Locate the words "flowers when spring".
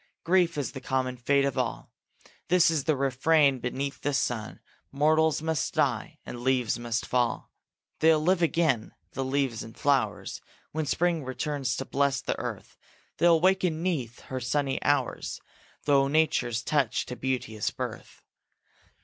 9.77-11.23